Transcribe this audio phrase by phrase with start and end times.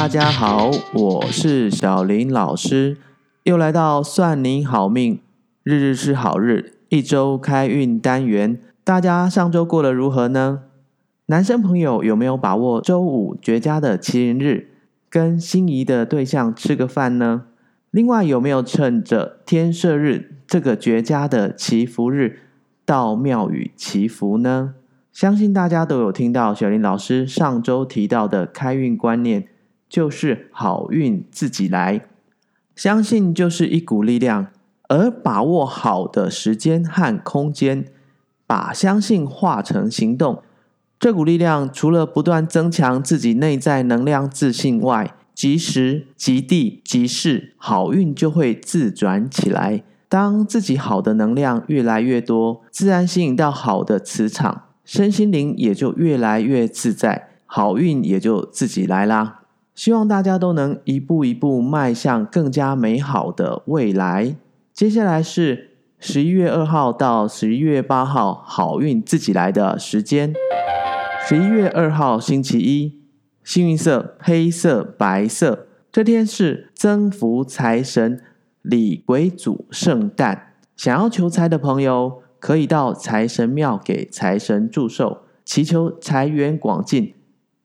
[0.00, 2.96] 大家好，我是小林老师，
[3.42, 5.20] 又来到算你好命，
[5.62, 8.58] 日日是好日，一周开运单元。
[8.82, 10.62] 大家上周过得如何呢？
[11.26, 14.68] 男生朋友有没有把握周五绝佳的麒麟日，
[15.10, 17.42] 跟心仪的对象吃个饭呢？
[17.90, 22.38] 另外，有没有趁着天赦日这个绝佳的祈福日，
[22.86, 24.72] 到庙宇祈福呢？
[25.12, 29.46] 相信大家都有听到小林老师上周提到的开运观念，
[29.90, 32.06] 就是好运自己来。
[32.74, 34.46] 相信就是一股力量，
[34.88, 37.84] 而把握好的时间和空间，
[38.46, 40.42] 把相信化成行动。
[40.98, 49.82] 这股力量除了不断增强自己内在能量自信外，即时即地即事，好运就会自转起来。
[50.08, 54.64] 当自己好的能量越来越多，自然吸引到好的磁场。
[54.84, 59.39] 身心灵也就越来越自在，好运也就自己来啦。
[59.74, 64.36] 希望大家都能一步一步迈向更加美好的未来。
[64.72, 70.34] 接下来是十一月二号到十一月八号，好运自己来的时间。
[71.26, 73.00] 十一月二号星期一，
[73.44, 75.66] 幸运色黑色、白色。
[75.92, 78.22] 这天是增福财神
[78.62, 87.14] 李鬼祖圣诞，想要求财的朋友，可以到财神庙给财神祝寿，祈求财源广进，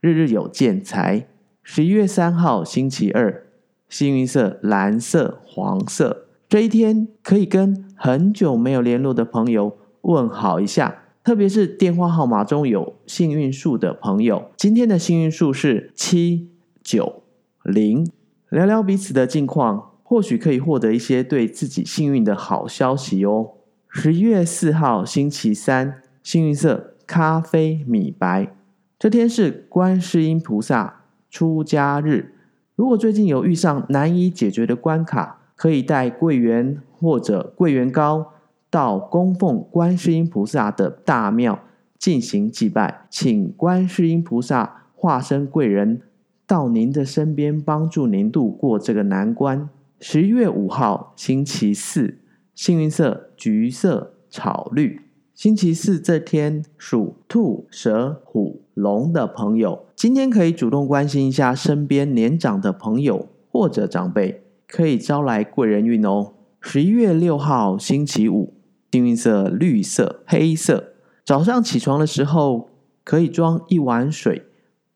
[0.00, 1.28] 日日有见财。
[1.68, 3.44] 十一月三号星期二，
[3.88, 6.28] 幸运色蓝色、黄色。
[6.48, 14.52] 这一天可以跟很久没有联络的朋友问好一下，特别是电话号码中有幸运数的朋友。
[14.56, 16.48] 今天的幸运数是七
[16.84, 17.24] 九
[17.64, 18.08] 零，
[18.48, 23.54] 聊聊彼此的近况，或许可以获得一些对自己幸运的好消息哦。
[23.88, 28.54] 十一月四号星期三，幸运色咖啡米白。
[28.98, 30.95] 这天是观世音菩萨
[31.30, 32.34] 出家日。
[32.74, 38.32] 如果最近有遇上难以解决的关卡，可以带桂圆或者桂圆糕
[38.68, 41.58] 到供奉观世音菩萨的大庙
[41.98, 46.02] 进行祭拜，请观世音菩萨化身贵人
[46.46, 49.68] 到您的身边，帮助您度过这个难关。
[49.98, 52.18] 十一月五号星期四。
[52.54, 55.02] 幸运色橘色、草绿。
[55.34, 66.34] 星期四这天属兔、蛇、虎、龙的朋友，今天可以主动关心一下身边年长的朋友或者长辈，可以招来贵人运哦。
[66.60, 68.52] 十一月六号星期五，
[68.92, 70.92] 幸运色绿色、黑色。
[71.24, 72.68] 早上起床的时候，
[73.04, 74.42] 可以装一碗水，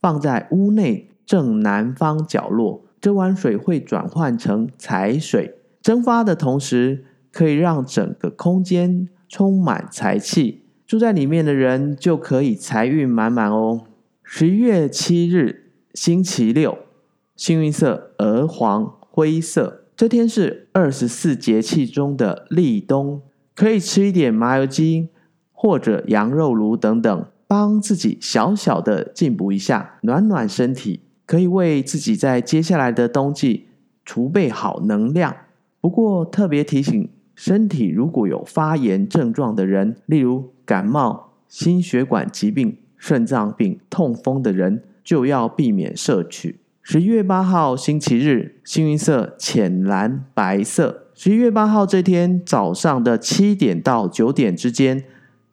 [0.00, 7.04] 放在屋内正南方角落，这碗水会转换成财水，蒸发的同时。
[7.32, 13.82] 可以让整个空间充满财气，住在里面的人就可以财运满满哦。
[14.28, 16.76] 十一月七日，星期六，
[17.36, 19.84] 幸运色鹅黄灰色。
[19.96, 23.22] 这天是二十四节气中的立冬，
[23.54, 25.10] 可以吃一点麻油鸡
[25.52, 33.68] 或者羊肉炉等等，帮自己小小的进补一下，暖暖身体，可以为自己在接下来的冬季
[34.04, 35.34] 储备好能量。
[35.80, 37.08] 不过特别提醒。
[37.36, 46.58] 身体如果有发炎症状的人，例如感冒、心血管疾病、肾脏病、痛风的人，就要避免摄取。
[46.82, 51.04] 十一月八号星期日，幸运色浅蓝白色。
[51.14, 55.04] 十一月八号这天早上的七点到九点之间，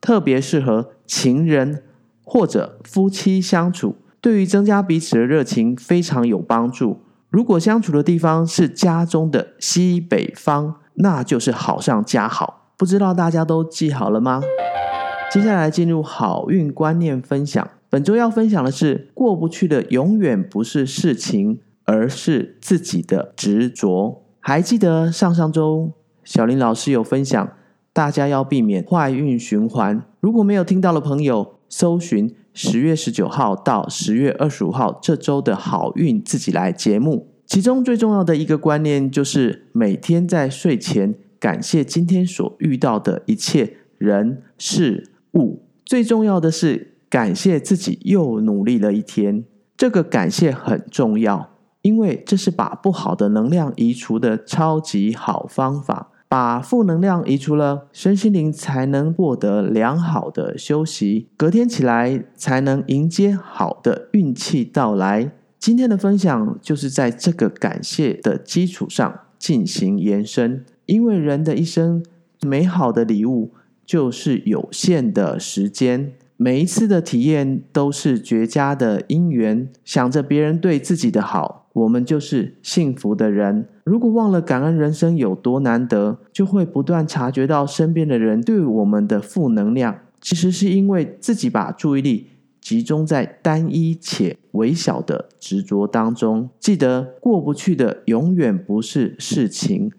[0.00, 1.82] 特别适合情人
[2.22, 7.00] 或者夫妻相处，对于增加彼此的热情非常有帮助。
[7.28, 10.76] 如果相处的地方是家中的西北方。
[11.02, 14.42] 那就是好上加好，不知道大家都记好了吗？
[15.32, 17.70] 接下来进入好运观念分享。
[17.88, 24.24] 本周要分享的是，过不去的永远不是事情，而是自己的执着。
[24.40, 25.92] 还记得上上周
[26.24, 27.52] 小林老师有分享，
[27.92, 30.02] 大家要避免坏运循环。
[30.18, 37.28] 如果没有听到的朋友，搜寻十月十九号到十月二十五号这周的好运自己来节目。
[37.46, 45.62] 其中最重要的一个观念就是每天在睡前感谢今天所遇到的一切人事物。
[45.84, 49.44] 最重要的是感谢自己又努力了一天。
[49.76, 51.50] 这个感谢很重要，
[51.82, 56.08] 因为这是把不好的能量移除的超级好方法。
[56.28, 65.32] 把负能量移除了，身心灵才能获得良好的休息，隔天起来才能迎接好的运气到来。
[65.58, 72.04] 今天的分享就是在这个感谢的基础上进行延伸，因为人的一生
[72.42, 73.50] 美好的礼物
[73.90, 79.68] 就是有限的时间，每一次的体验都是绝佳的因缘。
[79.84, 83.66] 想着别人对自己的好，我们就是幸福的人。
[83.82, 92.28] 如果忘了感恩人生有多难得，就会不断察觉到身边的人对我们的负能量，其实是因为自己把注意力
[92.60, 96.48] 集中在单一且微小的执着当中。
[96.60, 99.90] 记得过不去的永远不是事情，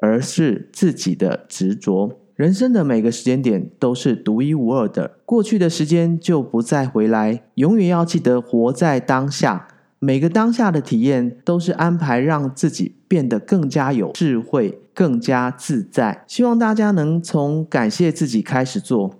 [0.00, 2.18] 而是自己的执着。
[2.36, 7.44] 人生的每个时间点都是独一无二的，过去的时间就不再回来。
[7.54, 9.66] 永远要记得活在当下，
[9.98, 16.24] 每个当下的体验都是安排，让自己变得更加有智慧、更加自在。
[16.26, 19.14] 希望大家能从感谢自己开始做，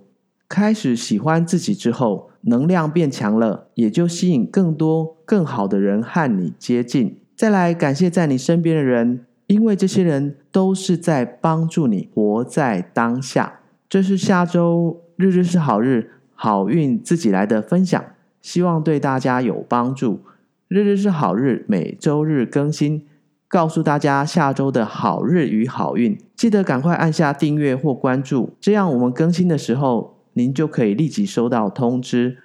[0.46, 7.16] 开始喜欢自己之后，能量变强了，也就吸引更多更好的人和你接近。
[7.34, 9.24] 再来感谢在你身边的人。
[9.46, 13.60] 因为这些人都是在帮助你活在当下。
[13.88, 18.04] 这是下周日日是好日，好运自己来的分享，
[18.40, 20.20] 希望对大家有帮助。
[20.69, 23.06] 日日是好日，每周日更新，
[23.46, 26.19] 告诉大家下周的好日与好运。
[26.34, 32.38] 记得赶快按下订阅或关注，这样我们更新的时候，您就可以立即收到通知。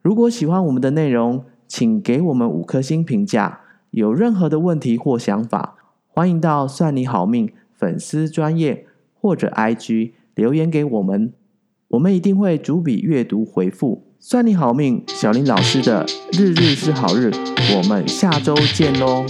[0.00, 3.60] 如果喜欢我们的内容，请给我们五颗星评价。
[3.90, 5.76] 有任何的问题或想法，
[6.18, 11.32] 欢迎到算你好命粉丝专业或者 IG 留言给我们，
[11.86, 14.02] 我们一定会逐笔阅读回复。
[14.18, 17.30] 算你好命，小林老师的日日是好日，
[17.76, 19.24] 我们下周见喽。